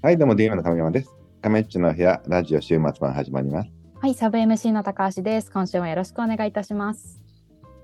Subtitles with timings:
[0.00, 1.12] はい、どうも DM の亀山です。
[1.42, 3.70] 亀っちの部屋、ラジオ週末版始まります。
[4.00, 5.50] はい、サブ MC の高橋です。
[5.50, 7.20] 今週もよろしくお願いいたします。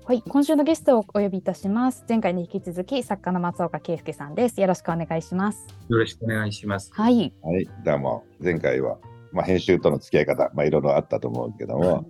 [0.05, 2.05] はい、今週のゲストをお呼びいたします。
[2.07, 4.61] 前回に引き続き作家の松岡圭介さんです。
[4.61, 5.67] よろしくお願いします。
[5.89, 6.89] よろしくお願いします。
[6.93, 7.33] はい。
[7.43, 8.97] はい、どうも、前回は、
[9.33, 12.05] まあ、編集との付き合い方、まあ、いろいろあったと思うけども、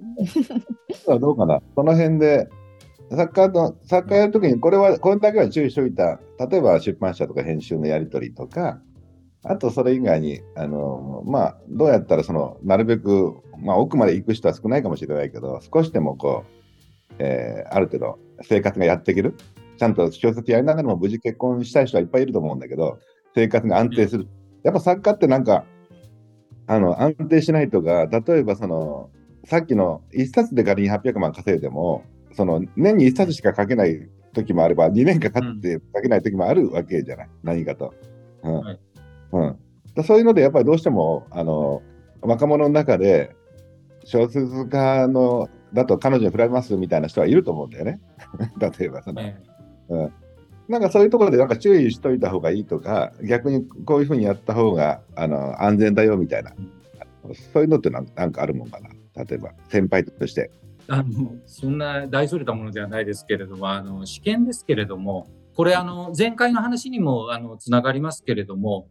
[1.19, 2.47] どうかな、その辺で、
[3.09, 8.79] 作家の、作家やるときに、これは、これだけは注意しておいた、例えば出版社とか編集のやり取りとか、
[9.47, 16.55] あとそれ以外に、あの、まあ、どうやったら、その、なるべく、まあ、奥まで行く人は少ないかもしれないけど、少しでもこう、
[17.19, 19.35] えーある程度生活がやっていける。
[19.77, 22.99] ちゃんと小説やりながらも無事結婚したい人はいっぱいいると思うんだけど、
[23.35, 24.27] 生活が安定する。
[24.63, 25.65] やっぱ作家ってなんか、
[26.67, 29.09] あの、安定しないとか、例えばその、
[29.45, 32.03] さっきの1冊で仮に800万稼いでも、
[32.33, 37.29] その、年に1冊しか書けない時もあれば、2年かかって書けない時もあるわけじゃない。
[37.43, 37.93] 何かと。
[38.43, 38.59] うん。
[38.61, 38.79] はい
[39.35, 39.57] うん。
[39.95, 41.81] だそういうので、やっぱりどうしても、あの、
[42.21, 43.35] 若者の中で、
[44.05, 47.99] 小説家の、だと彼女に振られますみたいな人はいると思うんだよね。
[48.79, 49.35] 例えばその、え
[50.67, 56.53] なんかそういうところでなんか注意しといた方がいいとか、逆にこういうふうにやった方があの安全だよみたいな、
[57.53, 58.89] そういうのってなんなんかあるもんかな。
[59.23, 60.51] 例えば先輩として。
[60.87, 68.87] あのそんな大それたものではないですけれども、あの試験ですけれども、これあの前回の話にもあのつながりますけれども、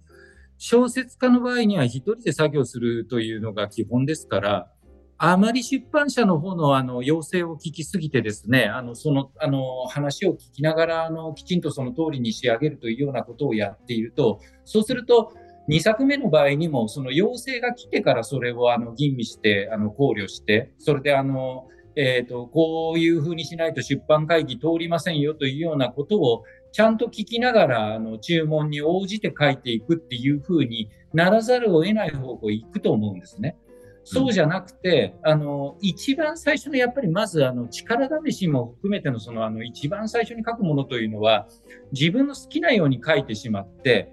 [0.58, 4.70] 小説家の場合には一人で作業するというのが基本ですから、
[5.16, 15.32] あまり出版社の方のあの要請を聞きすぎてですね、あのそのあの話を聞きながらあのきちんとその通りに仕上げるというようなことをやっていると、そうすると
[15.68, 26.42] 2作目の場合にもその要請が来てからそれをあの吟味して考慮して、それであのえっ、とこういうふうにしないと出版会議通りませんよというようなことを
[26.74, 33.56] ちゃんと聞きながらあの注文に応じて書いていくっていうふうにならざるを得ない方向行くと思うんですね。
[34.02, 41.46] そうじゃなくて、あの、一番最初のやっぱりまずあの力試しも含めてのそのあの一番最初に書くものというのは
[41.92, 44.12] 自分の好きなように書いてしまって、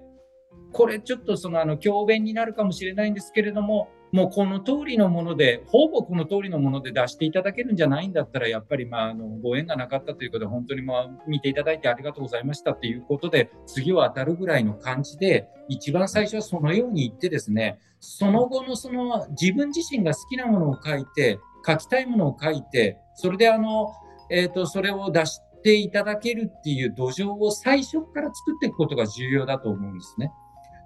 [0.72, 23.94] これちょっとそのあの教鞭になるかもしれないんですけれども、もうこの通りのもので、ほぼこの通りのもので出していただけるんじゃないんだったら、やっぱりまああのご縁がなかったということで、本当にまあ見ていただいてありがとうございましたっていうことで、次は当たるぐらいの感じで、一番最初はそのように言ってですね、その後のその自分自身が好きなものを書いて、書きたいものを書いて、それであの、
[24.28, 30.32] えっ、と、それを出していただけるっていう土壌を最初から作っていくことが重要だと思うんですね。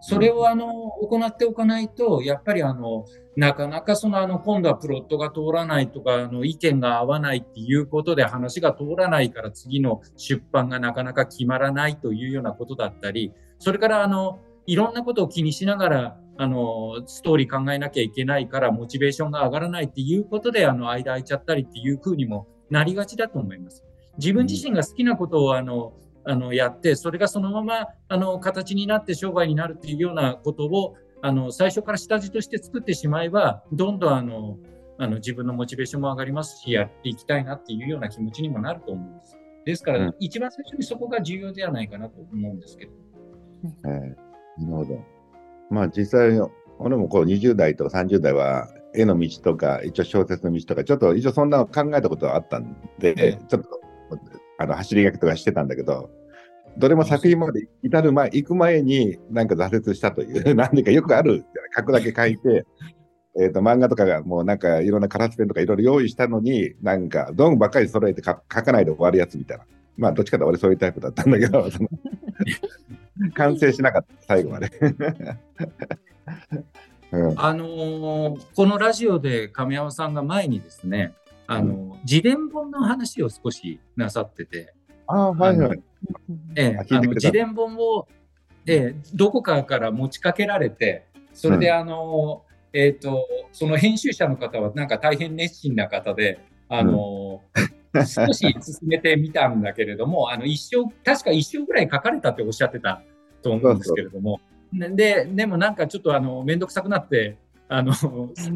[0.01, 0.67] それをあの、
[1.01, 3.05] 行っておかないと、やっぱりあの、
[3.37, 23.85] なかなかそのあの、今度はプロットが通らないとか、あの、意見が合わないっていうことで話が通らないから次の出版がなかなか決まらないというようなことだったり、それからあの、いろんなことを気にしながら、あの、ストーリー考えなきゃいけないから、モチベーションが上がらないっていうことで、あの、間空いちゃったりっていう風にもなりがちだと思います。
[24.19, 25.93] 自分自身が好きなことを、あの、
[26.27, 34.59] あの、やって、それがそのまま、あの、形になって商売になるっていうようなことを、あの、最初から下地として作ってしまえば、どんどんあの、
[34.99, 39.39] あの、自分のモチベーションも上がりますし、やっていきたいなっていうような気持ちにもなると思うんです。
[39.65, 42.93] ですから、うん一番最初にそこが重要ではないかなと思うんですけど。
[43.85, 44.27] えー
[44.59, 45.05] なるほど。
[45.71, 46.41] まあ実際、
[46.79, 53.69] 俺もこう20代とか30代は絵の道とか、一応小説の道とか、ちょっと一応そんなの考えたことはあったんで、ええちょっと
[54.59, 56.11] あの走り書きとかしてたんだけど、
[56.79, 61.45] どれも作品まで至る前、行く前になんか挫折したという、 なんでかよくある、
[61.77, 62.67] 書くだけ書いて、
[63.39, 69.65] えっと漫画とかがもうなんかいろんなカラスペンとかいろいろ用意したのに、なんか道具ばっかり揃えて書書かないで終わるやつみたいな。
[69.97, 71.89] まあどっちかと俺そういうタイプだったんだけど、そ の
[73.35, 74.71] 完成しなかった、最後まで。
[77.13, 81.15] うん、あのーこのラジオで亀山さんが前にですね、
[81.47, 84.73] あの、自伝本の話を少しなさってて、
[85.09, 85.83] ああ、はいはい。
[86.55, 88.07] ええあの自伝本を、
[88.65, 91.05] ええどこかから持ちかけられて、
[91.35, 91.75] それで、うん。
[91.75, 96.39] あの、えっ、と、その編集者の方はなんか大変熱心な方で、
[96.69, 97.43] あの、
[97.95, 103.03] 少し進めてみたんだけれども、あの、一生、確か一生ぐらい書かれたっておっしゃってた
[103.43, 104.41] と思うんですけれども、
[104.73, 107.37] で、でもなんかちょっとあの、めんどくさくなって、
[107.69, 107.93] あの、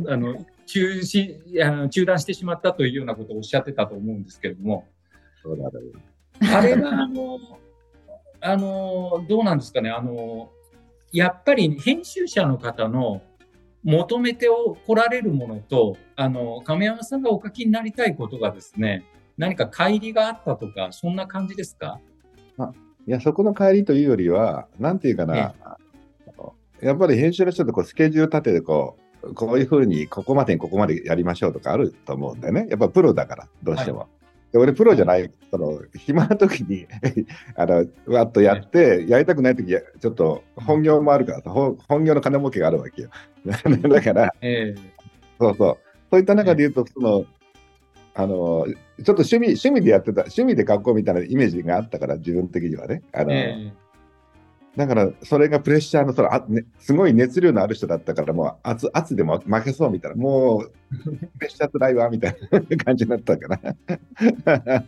[0.08, 0.36] あの、
[0.72, 4.86] 中止、あの中断してしまったというようなことをおっしゃってたと思うんですけれども、
[5.42, 5.92] そうだろう
[6.54, 7.38] あれが、あの、
[8.40, 10.50] あの、どうなんですかね、あの、
[11.12, 13.22] やっぱり編集者の方の
[13.82, 14.46] 求めて
[14.86, 19.04] こられるものと、あの、亀山さんがお書きになりたいことがですね、
[19.36, 22.00] 何か乖離があったとか、そんな感じですか？
[23.06, 25.78] いや、そこの帰りというよりは、なんていうかな、えあ
[26.36, 28.99] のやっぱり編集の人ってこうスケジュール立ててこう、
[29.34, 32.66] こういうふうにここまでにここまでやりましょうとかあると思うんだよね。
[32.70, 33.98] やっぱプロだから、どうしても。
[34.00, 34.08] はい
[34.52, 36.86] で俺、プロじゃない、その 暇な時に
[37.54, 43.10] あのわっとやって、やりたくない時ちょっと本業もあるから本、本業の金儲けがあるわけよ。
[43.46, 44.80] だから、えー、
[45.38, 45.78] そうそう、
[46.10, 47.24] そういった中で言うと、その
[48.14, 53.02] あのちょっと趣味趣味でやってた、趣味で学校みたいなイメージがあったから、自分的にはね。
[53.12, 53.89] あの、えー
[54.76, 64.84] だから、それがプレッシャーのそのあ、ね、すごい熱量のある人だったから、もう圧圧でも負けそうみたいな、もう プレッシャーつらいわみたいな感じになったかな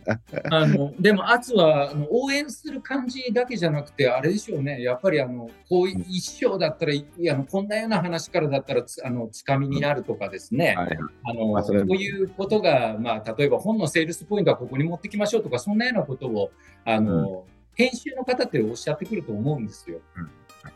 [0.51, 16.51] あのでも圧はあの応援する感じだけじゃなくて、あれでしょうね、やっぱりあのこう一生だったら、いやこんなような話からだったらつあのつかみになるとかですね、はい、あの、まあ、そういうことが、まあ、例えば本のセールスポイントはここに持ってきましょうとか、そんなようなことを
[16.85, 19.99] あの、うん編集の方っておっしゃってくると思うんですよ。
[20.15, 20.29] うん、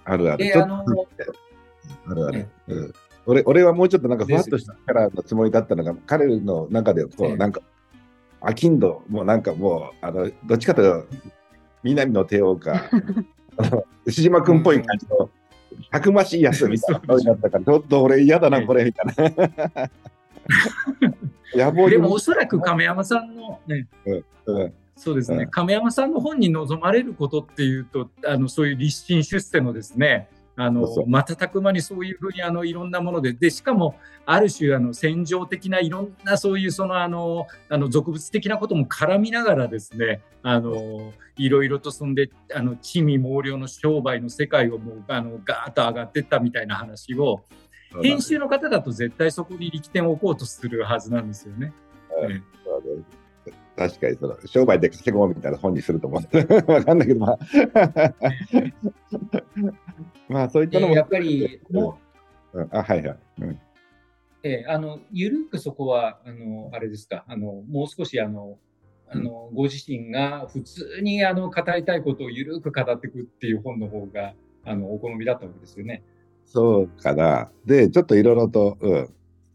[0.06, 0.64] あるある。
[0.64, 0.84] あの
[2.06, 2.94] あるある、うん、
[3.26, 7.62] 俺俺はもうちょっとなんかふわっとしたキャラのつもりだったのが、彼の中でこう、なんか、
[8.42, 11.08] アキンド、もうなんかもう、あのどっちかというと、
[11.84, 12.90] 南の帝王か、
[14.06, 15.30] 牛島君っぽい感じの、
[15.92, 19.90] たくましいやつみたいな感じだったから、ちょっと俺嫌だな、これみたいな。
[21.54, 30.28] 野望でもおそらく亀山さんのね、うんうん、そうですね、亀山さんの本に望まれることっていうと、あのそういう立身出世のですね、
[30.60, 33.96] あの瞬く間にそういうふうにあのいろんなものででしかも
[34.26, 47.44] ある種あの戦場的ないろんなそういうそのあのあの俗物的なことも絡みながらですねあのいろいろとそんであの地味猛量の商売の世界をもうあのガーッと上がっていったみたいな話を
[48.02, 51.72] 編集の方だと絶対そこに力点を置こうとするはずなんですよね。
[52.28, 52.42] ね
[53.78, 56.72] 確かにその商売で稼ごうみたいな本にすると思う。
[56.72, 57.40] わかんないけど、まあ、
[60.28, 60.96] まあそういったのも。
[60.96, 62.00] やっぱりも
[62.54, 63.18] う、うん、あはいはい。
[63.42, 63.60] うん
[64.44, 68.58] えー、あのゆるくそこはあのあれですかあのもう少しあの
[69.10, 74.34] あの、ご自身が普通にあの語りたいことをゆるく語っていくっていう本の方が
[74.66, 76.04] あのお好みだったわけですよね。
[76.46, 77.50] そうかな。
[77.66, 79.10] でちょっといろいろと、うん、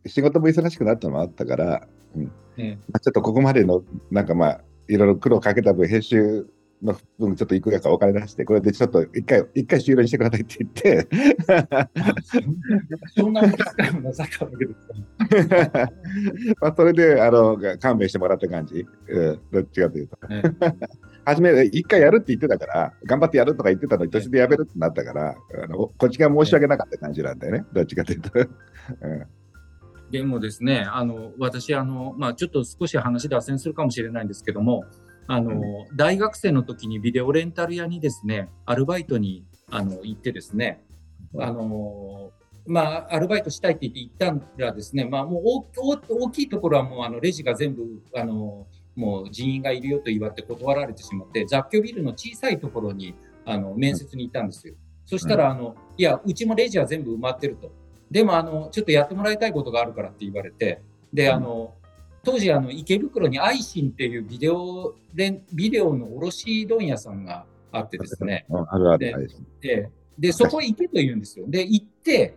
[0.07, 2.33] 仕事も忙しくなったのもあったから、うん。
[2.57, 6.47] えまあ、ちょっとここまでのなんかまあいろいろ苦労かけた分編集
[6.83, 11.09] の分ちょっといくらかお金出してこれでちょっと一回一回終了にしてくださいって言って。
[13.15, 15.91] そんなもなさったわけですか
[16.61, 20.43] まあそれであの勘弁してもらった感じ、うん、どっちかというと、ね、
[21.25, 27.65] 初め一回やるって言ってたから頑張ってやるとか言ってたのに途中でやめるってなったからあのこっちが申し訳なかった感じなんだよね。
[27.73, 28.49] どっちかというと、うん
[30.13, 34.85] でもですね、あの私あの、まあ、ちょっと少し話脱線するかもしれないんですけども、
[35.27, 40.85] あの、うん、大学生の時にビデオレンタル屋にですね、アルバイトにあの行ってですね、
[41.39, 42.31] あの
[42.67, 45.43] まあ、アルバイトしたいって言って行ったんらですね、まあ、もう
[46.09, 47.83] 大きいところはもうあのレジが全部
[48.15, 53.15] あのもう人員がいるよと言われて断られてしまって雑居ビルの小さいところに
[53.47, 54.75] あの面接に行ったんですよ。
[55.07, 57.73] そしたらあの、いやうちもレジは全部埋まってると。
[58.13, 60.83] でもあのちょっとやってもらいたいことがあるからって言われて
[61.13, 61.75] であの
[62.23, 68.47] 当時あの池袋にアイシンっていうビデオでビデオの卸問屋さんがあってですね。
[68.51, 69.31] あるある
[69.61, 69.89] で
[70.19, 71.47] でそこへ行けと言うんですよ。
[71.49, 72.35] で行って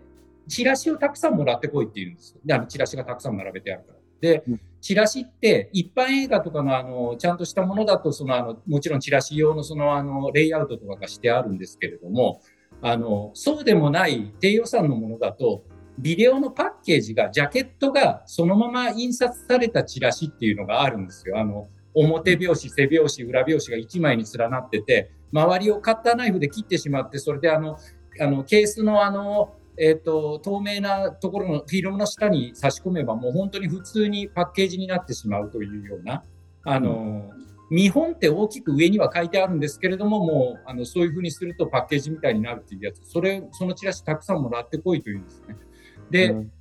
[0.47, 3.99] チラシをたくさんもらってこいって言うんですであのチラシがたくさん並べてあるから。
[4.21, 4.43] で、
[4.79, 12.41] チラシって一般映画とかのあのちゃんとしたものだとそのあのもちろんチラシ用のそのあのレイアウトとかがしてあるんですけれども
[12.87, 15.63] あのそうでもない低予算のものだと
[15.97, 21.39] ビデオのパッケージがジャケットがそのまま印刷されたチラシっていうのがあるんですよ。
[21.39, 27.77] あの表表紙、背表紙、裏表紙が1枚に連なってて、周りをカッターナイフで切ってしまって、それであの、
[28.19, 36.23] あのケースのあの、え、ー、と、透明なところのフィルムの下に差し込めば、もう本当に普通にパッケージになってしまうというような、
[36.65, 37.31] あの、
[37.75, 45.57] 見本って大きく上には書いてあるんですけれども、もうあのそういうふうにするとパッケージみたいになるっていうやつ、それ、そのチラシたくさんもらってこいというんですね。
[46.09, 46.51] で、うん、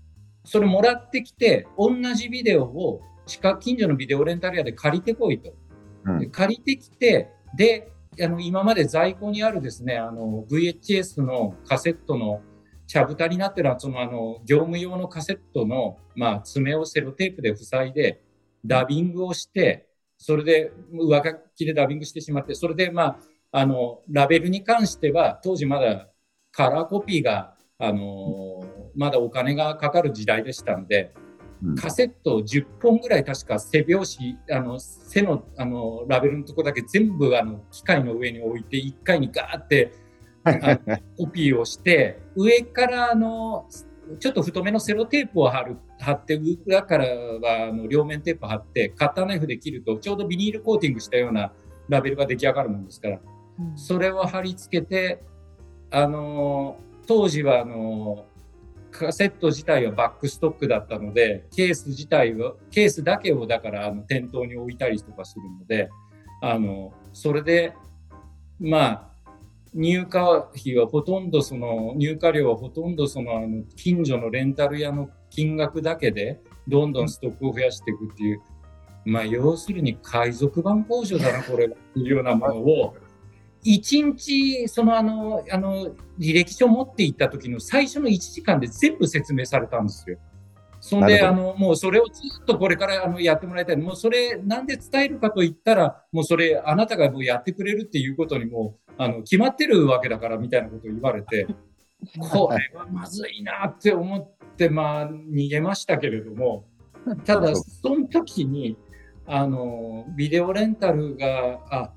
[0.44, 5.54] それもらってきて、同じビデオを近近所のビデオレンタル屋で借りてこいと。
[6.04, 12.40] うん、借りてきて、で、あの今まで在庫にあるですね、あの VHS のカセットの
[12.88, 18.20] 茶蓋になってるそのあの業務用のカセットの、まあ、爪をセロテープで塞いで
[18.66, 19.88] ダビングをして、
[20.26, 23.18] それで上書きでダビングしてしまって、それで、まあ、
[23.52, 26.08] あの、ラベルに関しては、当時まだ
[26.50, 28.64] カラーコピーが、あの
[28.94, 31.12] まだお金がかかる時代でしたんで、
[31.78, 34.18] カセットを10本ぐらい確か背拍子、
[34.50, 39.92] あの背のあのラベルのとこだけ全部あの機械の上に置いて1回にガーって
[41.18, 43.68] コピーをして、上からあの、
[44.18, 51.52] ちょっと太めのセロテープを貼る、貼って、裏からはあの両面テープ貼って、カッターナイフで切ると、ちょうどビニールコーティングしたような
[51.88, 53.20] ラベルが出来上がるもんですから、
[53.58, 55.22] うん、それを貼り付けて、
[55.90, 58.26] あの、当時はあの、
[58.90, 65.88] カセット自体はバックストックだったので、ケース自体は、ケースだけをだからあの店頭に置いたりとかするので、
[66.40, 67.74] あの、それで、
[68.60, 69.13] まあ、
[69.74, 70.20] 入荷
[70.56, 78.40] 費はほとんどその、入荷料はほとんどその、あの、近所のレンタル屋の金額だけで、どんどんストックを増やしていくっていう、
[79.04, 82.94] まあ、要するに海賊版工場だな、これは、っていうようなものを、
[83.64, 85.86] 一日、そのあの、あの、
[86.18, 90.18] 履歴書を持っていった時の最初の1時間で全部説明されたんですよ。
[90.86, 93.76] そんで、あの、もうそれをずっとこれからあのやってもらいたい。
[93.76, 101.46] もうそれ、なんで伝えるかと言ったら、もうそれ、あなたがもうやってくれるっていうことにもあの、決まってるわけだからみたいなことを言われて、
[102.18, 106.66] これはまずいなって思って、まあ、逃げましたけれども、
[107.24, 108.76] ただ、 その時に、
[109.26, 111.92] あの、ビデオレンタルが、あ、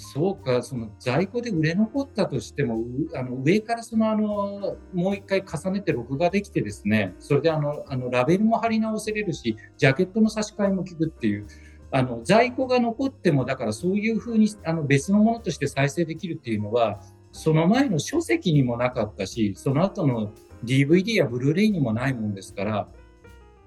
[0.00, 2.84] そうか、その在庫で売れ残ったとしても、
[3.16, 11.48] あの上からそのあのもう一回重ねて録画できてですね、それであのあのラベルも貼り直せれるし、ジャケットの差し替えも効くっていう、
[11.90, 17.00] あの在庫が残っても、だからそういうふうにあの別のものとして再生できるっていうのは、
[17.32, 20.32] その前の書籍にもなかったし、その後の
[20.64, 22.88] DVD やブルーレイにもないもんですから、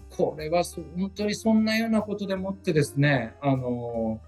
[0.09, 4.21] これは本当にそんなようなことでもってですね、あの、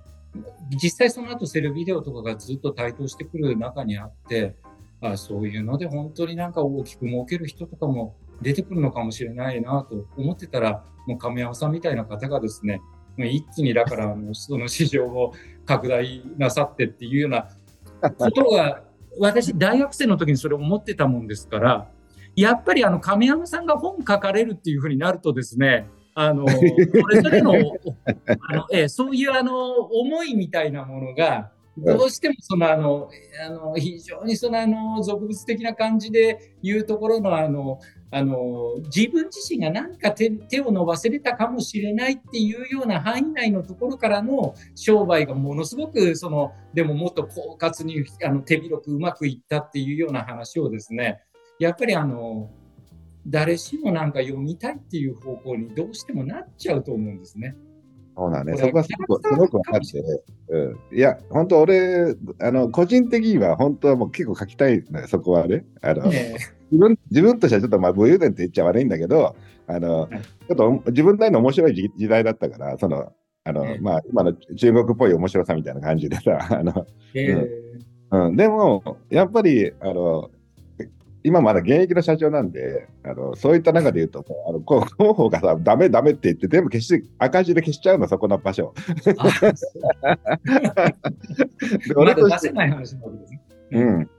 [0.81, 4.55] 実際その後セルビデオとかがずっと台頭してくる中にあって、
[5.01, 12.81] あそういうので本当になんか大きく儲ける人とかも出てくるのかもしれないなと思ってたら、もう亀山さんみたいな方がですね、
[13.17, 15.33] 一気にだから あのその市場を
[15.65, 17.47] 拡大なさってっていうような
[18.17, 18.83] ことが
[19.19, 21.87] 私大学生の時にそれを思ってたもんですから
[22.35, 33.09] やっぱりあの亀山さんが本書かれるっていうふうになるとですねあのそれぞれのあの、えそういうあの思いみたいなものがどうしてもそのあの
[33.45, 37.79] あの非常にそのあの俗物的な感じで言うところのあの
[38.11, 51.21] あの自分自身が何か手手を伸ばせれたかもしれないっていうような範囲内のところからの商売がものすごくそのでももっと狡猾にあの手広くうまくいったっていうような話をですね
[51.57, 52.51] やっぱりあの
[53.27, 57.55] 誰しもなんか読みたいっていう方向にどうしてもなっちゃうと思うんですね。
[58.15, 60.03] そうだね、そこはすごくすごく分かって、
[60.49, 65.65] うん、いや、本当、俺、あの個人的には本当はもう結構書きたいね、そこはね。
[65.81, 66.35] あの、ね、
[66.69, 70.09] 自分自分としてはちょっとまあ武勇伝って言っちゃ悪いんだけど、あの、
[70.47, 73.13] ちょっと自分なりの面白い時代だったから、その、
[73.45, 76.85] あの、ね、まあ、今の中国っぽい面白さみたいな感じでさ、あの、
[78.11, 80.29] うん、うん、でも、やっぱり、あの、
[81.23, 88.73] 今まだ現役の社長なんで、あのそういった中で言うと、あの広報がさ、ダメダメって言って、全部消して、赤字で消しちゃうの、そこの場所。
[91.95, 93.41] 俺と出せない話なわけですね。
[93.71, 94.09] うん。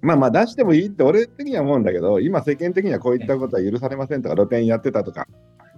[0.00, 5.26] まあまあ出してもいいって俺的には思うんだけど、今世間的にはこういったことは許されませんとか、露店やってたとか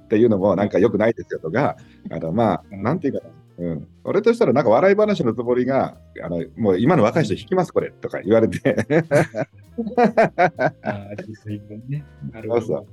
[0.01, 1.77] っていうのもなんか良くないですよとか、
[2.11, 8.77] あのまあ、なんていうかな、うん、俺としたらなんか笑い話のつもりが、あのもう今の若い人引きます、これとか言われて。
[12.47, 12.87] そうそ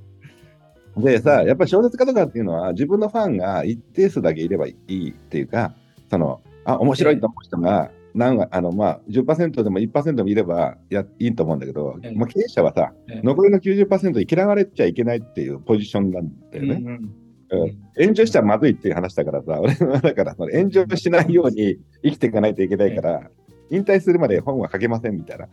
[0.96, 1.02] う。
[1.02, 5.74] でさ、やっぱり小説家とかっていうのは自分のファンが一定数だけいればいいっていうか、
[6.08, 16.74] そのあ面白いと思う人が何あのまあ10%でも1%でもいればやいいと思うんだけど、もう経営者はさ、残りの90%に嫌われちゃいけないっていうポジションなんだよね。
[16.74, 23.30] うんうんうん、炎上しちゃまずいっていう話だからさ、俺はだからその炎上しないように生きていかないといけないから、
[23.70, 25.48] 引退するまで本は書けませんみたいな。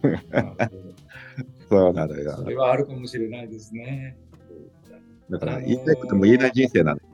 [1.68, 2.36] そうなのよ。
[2.36, 4.16] それはあるかもしれないですね。
[5.30, 6.98] だから言いたいことも言えない人生なの。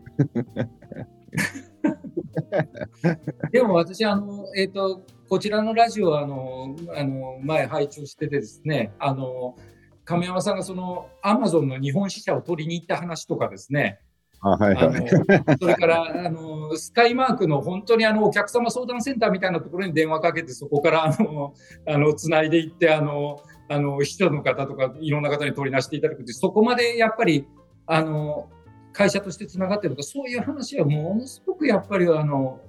[3.50, 9.56] でも私、あの、えっ、ー、と、こちらのラジオあの、あの、前拝聴しててですね、あの、
[10.04, 14.00] 亀山さんがそのアマゾンの日本支社を取りに行った話とかですね、
[14.44, 21.54] あはいはい、それからあのスカイマークの本当にあのお客様相談センターみたいなところに電話かけてそこからあの
[21.88, 27.46] あのつないでいってあのあの秘書の方とかいろんな方に取り出していただくってそこまでやっぱり
[27.86, 28.50] あの
[28.92, 32.60] 会社としてつながってるとかそういう話はものすごくやっぱりあの、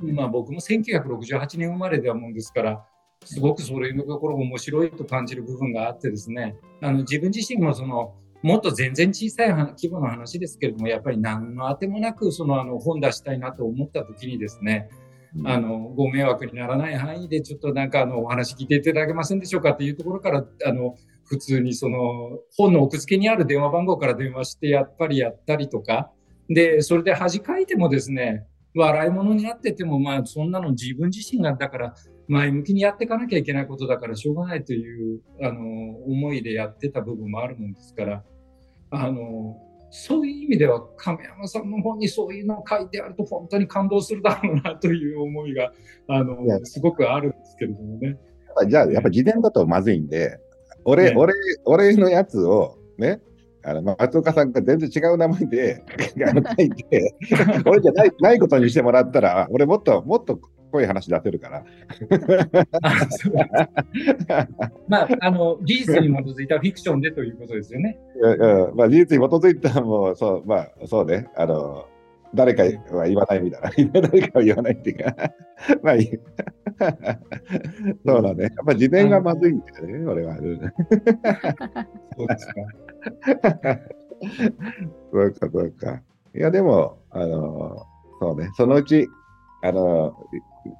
[0.00, 2.86] まあ、僕も1968年生まれではもんですから
[3.24, 14.90] すごくそれのところ面白いと感じる部分があってですね、あの自分自身もその、もっと全然小さい規模の話ですけれども、やっぱり何のあてもなく、そのあの本出したいなと思った時にですね、
[15.44, 26.12] あの、ご迷惑にならない範囲で、ちょっとなんか、あの、お話聞いていただけませんでしょうかっていうところから、あの、普通にその、本の奥付けにある電話番号から電話して、やっぱりやったりとか、
[26.48, 31.94] で、それで恥かいてもですね、笑い物になってても、まあ、そんなの自分自身が、だから、
[32.28, 35.60] 前向きにやっていかなきゃいけないことだからしょうがないという、あの、
[36.06, 38.24] 思いでやってた部分もあるもんですから、
[38.90, 39.56] あの、
[39.90, 45.72] そういう意味では亀山さんの本にそういうのを書いてあると本当に感動するだろうなという思いが、
[46.08, 48.18] あの、すごくあるんですけれどもね。
[48.68, 50.38] じゃあ、やっぱ自伝だとまずいんで、
[50.84, 53.20] 俺、ね、俺、俺のやつをね、
[53.66, 57.14] あの松岡さんが全然違う名前で書いて、
[57.64, 60.38] 俺じゃないないことにしてもらったら、俺もっともっと
[60.74, 61.64] 濃い話出せるから。
[64.88, 67.96] まあ、あの、事実に基づいたフィクションでということですよね。
[68.20, 71.28] うん、まあ、事実に基づいたもう、そう、まあ、そうね。
[71.36, 71.86] あの、
[72.34, 72.64] 誰か
[72.96, 73.70] は言わないみたいな。
[74.02, 75.14] 誰かは言わないっていうか
[75.84, 76.10] まあいい。
[78.04, 78.42] そうだね。
[78.42, 80.36] やっぱ自伝がまずいんだよね、俺は。
[80.36, 80.58] そう
[82.26, 82.54] ですか。
[85.12, 86.02] そうか、そうか。
[86.34, 87.86] いや、でも、あの、
[88.18, 89.06] そうね、そのうち、
[89.64, 90.14] あの、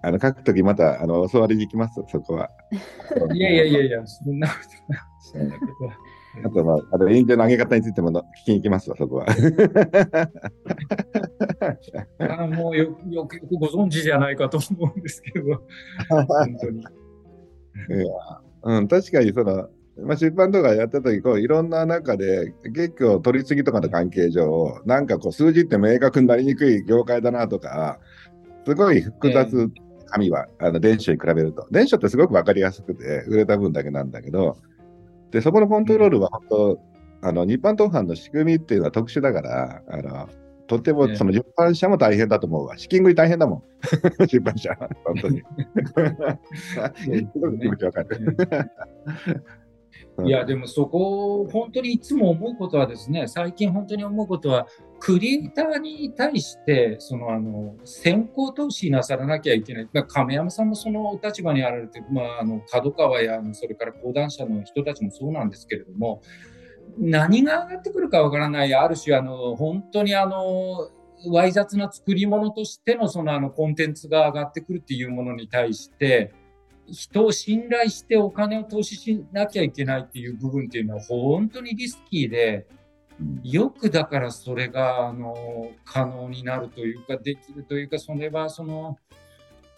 [0.03, 2.51] あの書くときまたあの教わりに行きます、そこは。
[3.35, 4.55] いやいやいやいや、そんなこ
[5.33, 5.95] となことは。
[6.45, 9.27] あと、まあ、あの援助の上げ方についても聞きに行きますわ、そこは。
[12.19, 15.63] あもうよよくよくご存知じゃないかと思うんですけど、
[16.11, 16.27] 本
[16.61, 16.81] 当に。
[16.81, 16.87] いや
[18.65, 19.69] うん、確かにその、
[20.03, 28.01] まあ、出版とかやった時こういろんな中で結構取り次ぎとかの関係上なんかこう数字って明確になりにくい業界だなとか
[28.67, 29.71] すごい複雑、
[30.07, 34.57] 紙はあの電書に比べると電書ってすごく分かりやすくて売れた分だけなんだけど
[35.31, 36.81] でそこのコントロールは本当、
[37.23, 40.29] あの日版当版の仕組みっていうのは特殊だからあの
[40.67, 42.79] とてもその出版社も大変だと思うわ。
[42.79, 43.63] 資金繰り大変だもん。
[44.27, 44.71] 出版社。
[45.05, 45.43] 本当に。
[50.27, 54.67] いや、でもそこ、本当にいつも思うことはですね、最近本当に思うことは、
[55.05, 59.89] クリエイターに対して、その、あの、先行投資なさらなきゃいけない。
[60.09, 66.23] 亀山さんもその立場にあられて、まあ、あの、角川や、それから講談社の人たちもそうなんですけれども、
[66.97, 70.89] 何が上がってくるかわからない、ある種、あの、本当にあの、
[71.31, 76.33] わい雑な作り物としてのそのあのコンテンツが上がってくるっていうものに対して、
[76.87, 82.67] 人を信頼してお金を投資しなきゃいけないっていう部分っていうのは本当にリスキーで、
[83.43, 88.99] よくだからそれがあの可能になるというかできるというかそれはその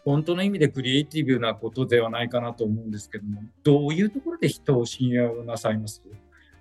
[0.05, 6.03] 本当の意味でクリエイティブなことではないかなと思うんですけどもどういうところで人を信用なさいます？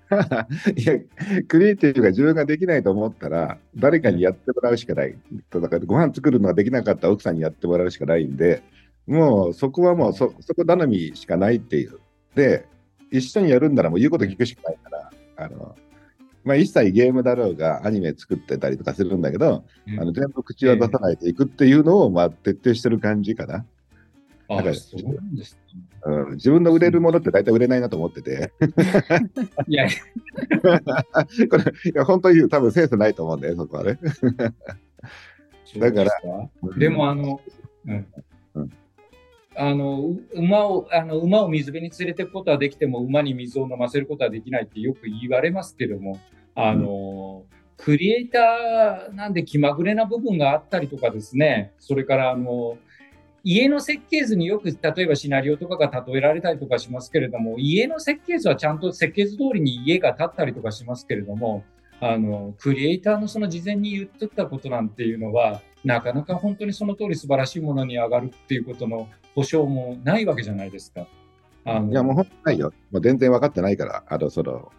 [0.75, 0.99] いや、
[1.47, 5.17] クリエイティブが自分ができないと思ったら、誰かにやってもらうしかない。
[5.49, 8.61] だから、ご飯作るのができなかった奥さんにやってもらうしかないんで、
[9.07, 11.99] もうそこはもうそ、そこ頼みしかないっていう。
[12.35, 12.67] で、
[13.11, 15.75] 一緒にやるんならもう言うこと聞くしかないから、あの、
[16.45, 23.65] まあ、一切ゲームだろうがアニメ作ってたりとかするんだけど、うん、あの全部口は出さないでいくっていうのを、まあ、徹底してる感じかな。
[24.47, 25.57] だからそうなんです
[26.05, 28.51] うん、自分の売れるものって大体売れないなと思ってて。
[29.67, 29.87] いや
[31.49, 33.97] これ、いや本当に多分センスないと思うんだよ、そこはね。
[35.77, 36.11] だから。
[36.77, 37.41] でも、あの、
[37.87, 38.07] うん、うん
[39.57, 46.19] あの馬をあの馬を水辺に連れていくことはできても馬に水を飲ませることはできないってよく言われますけども
[46.55, 52.77] あの、うん、クリエイターなんで気まぐれな部分があったりとかですねそれからあの
[53.43, 61.63] 家の設計図によく例えばシナリオとかが例えられたりとかしますけれども家の設計図はちゃんと設計図通りに家が建ったりとかしますけれども
[62.01, 71.07] あのクリエイターのその事前に言ってたことなんていうのはなかなか本当にその通り素晴らしいものに上がるっていうことの保証もないわけじゃないですか。
[71.65, 72.73] あのいや、もう本当ないよ。
[72.91, 74.71] もう全然分かってないから、あの、その、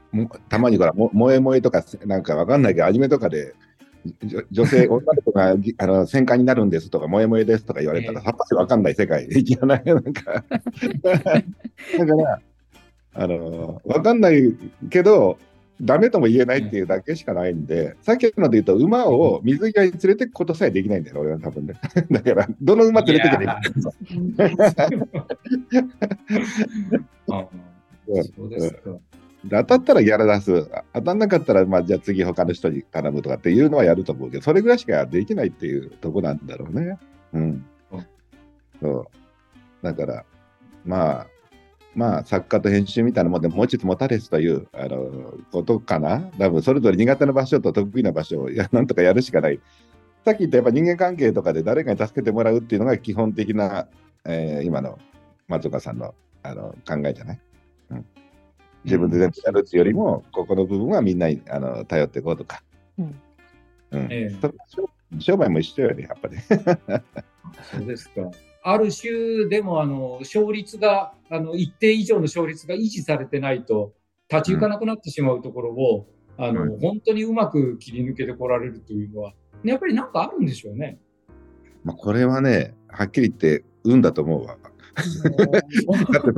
[0.48, 3.54] たまにから、も萌え萌えとか、なんか分かんないけど、アニメとかで、
[4.52, 10.44] 女性、女の子が あの戦艦になるんですとか、萌え萌えですとか言われたら、さっぱり分かんない世界 じゃない、なんか。
[11.02, 11.42] だか
[11.98, 12.40] ら、
[13.14, 14.54] あの、分かんない
[14.88, 15.38] けど、
[15.80, 21.74] ダメとも言えないっていうだけしかないんで、さっきので言うと、馬を水際に連れていくことさえできないんだよ、俺は多分ね。
[22.10, 23.48] だから、どの馬連れていけばいい
[28.24, 28.80] そうですか。
[29.48, 36.98] 当たったらギャラ出す、当たんなかったら、まあ、じゃあ次他の人に頼むとかっていうのはやると思うけど、それぐらいしかできないっていうとこなんだろうね。
[37.32, 37.64] うん。
[38.80, 39.06] そう。
[39.82, 40.24] だから、
[40.84, 41.26] まあ、
[41.96, 46.30] まあ、作家と編集みたいなもんで持ちつ持たれつというあのことかな？
[46.38, 49.58] 多分それぞれ苦手な場所と得意な場所をやなんとかやるしかない
[50.24, 53.88] さっき言ったやっぱ人間関係とかで誰かに助けてもらうっていうのが基本的な、
[54.26, 54.98] えー今の
[55.48, 57.40] 松岡さんのあの考えじゃない、
[57.90, 58.06] うん、
[58.84, 62.62] 自分で全部やるっていうよりも、ここの部分はみんなにあの頼っていこうとか。
[62.98, 63.20] うん
[63.92, 64.30] うんえ
[65.20, 66.36] 商売も一緒よね、やっぱり。
[67.62, 68.22] そうですか。
[68.68, 73.92] ある種でもあの勝率があの一定以上の勝率が維持されてないと
[74.28, 80.98] 立ち行かなくなってしまうところを、あのうん本当にうまく切り抜けてこられるというのはやっぱりなんかあるんでしょうね。
[81.84, 84.58] まあこれはね、はっきり言って運だと思うわ。
[84.96, 86.32] だって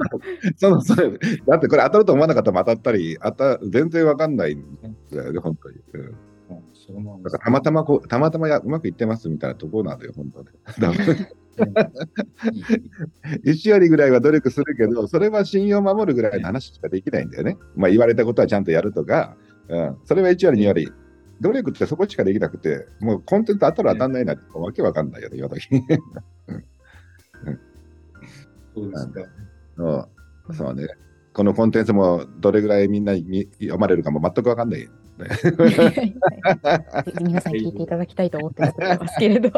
[0.56, 1.10] そのそれ
[1.46, 4.62] だってこれ当たると思わなかったら当たったり、当た全然わかんないん
[5.10, 5.78] だよね、本当に。
[5.94, 6.14] うん
[7.42, 10.46] たまたまこう、たまたまやうまくいってますみたいなところなんだよ、本当に。
[13.44, 17.30] 1割ぐらいは努力するけど、それは信用を守るぐらいの話しかできないん。
[17.30, 17.56] だよね。
[17.76, 18.64] まあ言われたことはちゃん。
[18.64, 19.36] とやるとか、
[19.68, 20.92] うん、それは1割、2割。
[21.40, 24.12] 努力ってそこしかできなくて、もうコンテンツ当たる当たん。
[24.12, 24.36] ないなん。
[24.36, 25.10] てわけわかん。
[25.10, 25.68] ないよね、今時。
[28.74, 29.20] そうですか。
[30.48, 30.88] う、そうね。
[31.32, 33.04] このコンテンツもどれぐらいみん。
[33.04, 34.70] なに読まれるかも全くわかん。
[34.70, 34.88] ない。
[37.20, 37.52] 皆さん。
[37.52, 39.50] 聞いていただきたいと思ってますけれど。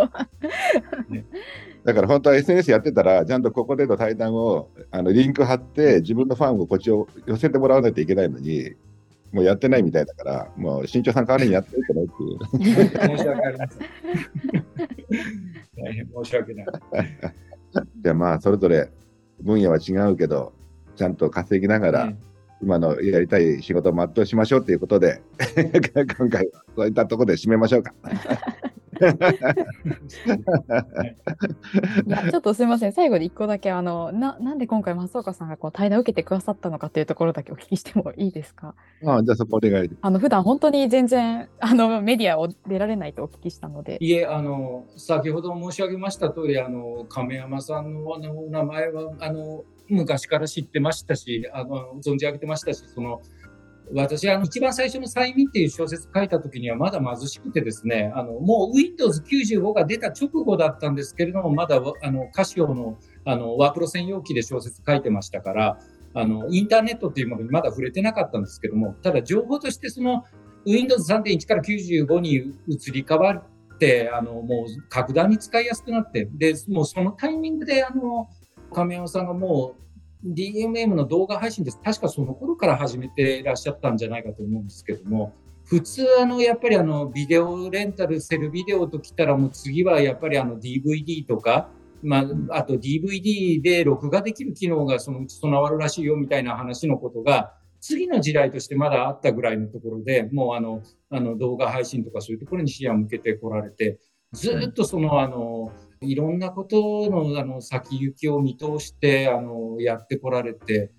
[1.84, 8.74] だから本当は SNS やってたら、ちゃんとここでの対談をあのリンク貼って、自分のファンをこっちを寄せてもらわないといけないのに、
[9.32, 13.16] もうやってないみたいだから、もう新潮さん代わりにやってるかなっていう。
[13.16, 13.78] 申し訳ありません。
[15.82, 16.66] 大変申し訳ない。
[18.02, 18.90] じゃあまあ、それぞれ
[19.40, 20.52] 分野は違うけど、
[20.96, 22.16] ちゃんと稼ぎながら、ね
[22.62, 25.22] 今のやりたい仕事を全うしましょうということで、
[26.18, 27.94] 今回はそういったところで締めましょうか。
[32.06, 38.74] いやちょっとすみません、最後で一個だけあのな、なんで今回、松岡さんがこう対談を受けてくださったのかというところだけお聞きしてもいいですか？
[39.04, 39.90] ああじゃあそこお願い。
[40.00, 43.96] あの普段本当に全然あのメディアを出られないとお聞きしたので。
[44.00, 53.20] いえ、あの、先ほど申し上げました通り、あの、亀山さんのあの名前は、あの、昔から知ってましたし、あの、存じ上げてましたし、その、
[53.94, 65.78] 私、あの、一番最初の催眠っていう小説書いた時にはまだ貧しくてですね、あの、もう Windows 95が出た直後だったんですけれども、まだ、あの、カシオの、あの、ワープロ専用機で小説書いてましたから、
[66.14, 70.24] あの、インターネットっていうものにまだ触れてなかったんですけども、ただ情報としてその、
[70.66, 78.28] Windows 3.1から95に移り変わって、あの、もう格段に使いやすくなって、で、もうそのタイミングで、あの、
[78.72, 79.89] 亀山さんがもう
[80.24, 81.80] DMM の動画配信です。
[81.82, 85.32] 確かその頃から始めていらっしゃったんじゃないかと思うんですけども、
[85.64, 91.70] 普通、あの、やっぱりあの、ビデオレンタル、セルビデオときたら、もう次はやっぱりあの DVD とか、
[92.02, 103.98] まあ、あと DVD で録画できる機能がそのうち備わるらしいよみたいな話のことが、次の時代としてまだあったぐらいのところで、もうあの、あの動画配信とかそういうところに視野を向けてこられて、
[104.32, 110.90] ずっとそのあの、いろんなことのあの先行きを見通してあのやってこられて、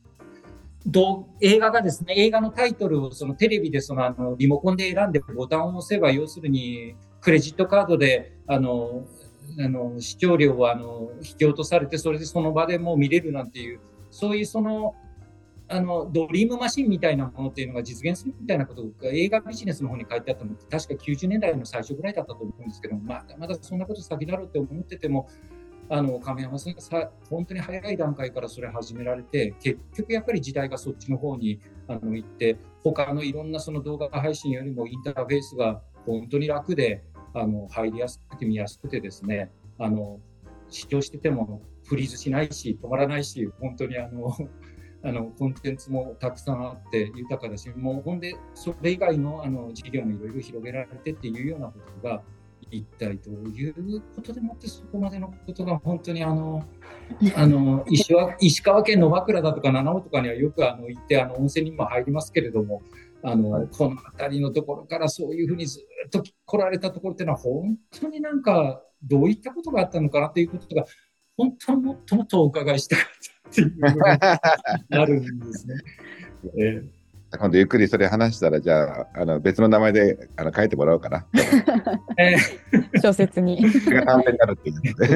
[0.86, 9.08] ど映画がですね、映画のタイトルをそのテレビでそのあのリモコンで選んでボタンを押せば、要するにクレジットカードであの
[9.60, 13.80] あの視聴料をあの引き落とされて、それでその場でもう見れるなんていう、
[14.12, 14.94] そういうその
[15.72, 25.30] あのドリームマシンみたいなものっていうのが実現するみたいなことが映画ビジネスの方に書いてあったのって確か90年代の最初ぐらいだったと思うんですけどまだまだそんなこと先だろうって思ってても
[25.90, 37.04] あの亀山さんがさ本当に早い段階からそれ始められて結局やっぱり時代がそっちの方にあの行って他のいろんなその動画配信よりもインターフェースが本当に楽で
[37.34, 40.20] あの入りやすくて見やすくてですねあの
[40.70, 44.36] 視聴しててもフリーズしないし止まらないし本当にあの
[45.04, 52.22] あのコンテンツもたくさんあって豊かだし、もうほんで、それ以外のあの事業もいろいろ広げられてっていうようなことが、
[52.70, 56.64] 一体どういうことでもってそこまでのことが本当にあの、
[57.36, 62.82] あの石は石川県の和倉だとか七尾とかにはよくあの行ってあの温泉にも入りますけれども、
[63.24, 63.68] あの、はい。
[63.72, 70.86] この辺りのところからそういうふうにずっと来られたところっていうのは本当になんかどういったことがあったのかなということが
[71.38, 73.06] 本当はもっともっとお伺いしたかっ
[73.41, 74.42] たっていうのが
[74.92, 75.76] あるんですね。
[76.58, 76.84] え
[77.40, 81.26] 今度ゆっくりそれ話したら、じゃあ、あの別の名前であの書いてもらおうかな。
[82.18, 83.70] ええ小説に。
[83.70, 85.08] それが短編になるっていうので。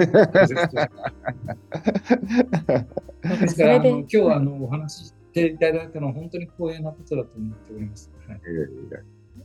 [3.35, 8.09] で すそれでからあの今日はあのお話ししていただいたのは本当に光栄なことだと思っております。
[8.27, 8.39] はい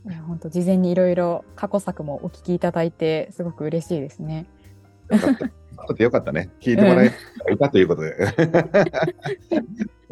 [0.03, 4.47] いや本当事前にいろいろ過去作もお聞きいただいてすごく嬉しいですね。
[5.11, 6.49] よかったよかったね。
[6.61, 7.11] 聞いてもらえ
[7.59, 8.15] たということで。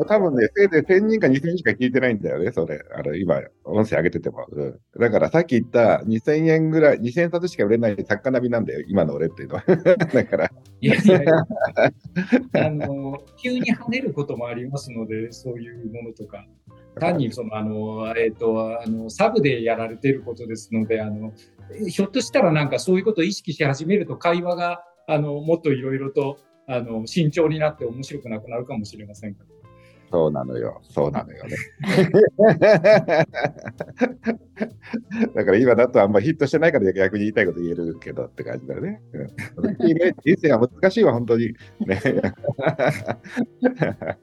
[0.08, 2.82] 多分ね、せいぜい1000人か2000人しか聞いてないんだよね、それ。
[2.96, 4.46] あの、今、音声上げてても。
[4.50, 9.64] うん、だからさっき言った2000円ぐらい、2000冊しか売れない作家並みなんだよ、今の俺っていうのは。
[10.14, 10.52] だから。
[10.82, 11.34] いやいやいや、
[12.66, 16.46] あの、急に跳ねることもありますので、そういうものとか。
[17.00, 21.32] 単にそのあの、えーと、あのサブでやられていることですのであの
[21.88, 29.50] ひょっとしたらなんかそういうことを意識し始めると会話があのもっといろいろとあの慎重になって面白くなくなるかもしれませんから。
[30.12, 30.82] そうなのよ。
[30.84, 31.56] そうなのよね。
[35.36, 39.02] だから今だとあんまヒットしてないから逆に言いたいこと言えるけどって感じだよね。
[40.26, 41.54] 人生は難しいわ、本当に。
[41.86, 42.02] ね、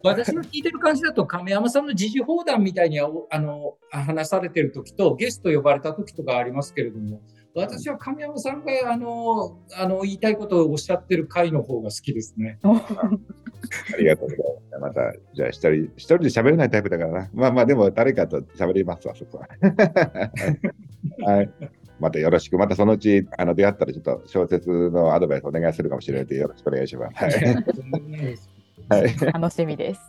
[0.03, 7.21] 私の聞いてる感じだと、亀山さんの時事放談みたいにあの話されてる時と、ゲスト呼ばれた時とかありますけれども、
[7.57, 12.59] 私は神山さんがあのあの言いたいことをおっしゃってる回の方が好きですね。
[12.63, 14.89] ありがとうございます。
[14.89, 17.31] また、じゃあ一人、一人で喋れないタイプだからな。
[17.33, 19.49] まあまあ、でも誰かと喋りますわ、そこは。
[21.27, 21.51] はい。
[21.99, 22.59] またよろしく。
[22.59, 27.17] またそのうちあの出会ったらちょっと小説のアドバイスお願いするかもしれないのでよろしくお願いします。
[27.17, 27.35] はい。
[28.89, 30.01] はい、楽しみです。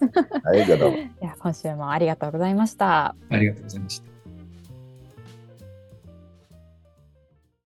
[0.43, 0.97] はい、じゃあどうも。
[1.39, 3.15] 今週もありがとうございました。
[3.29, 4.16] ありがとうございました。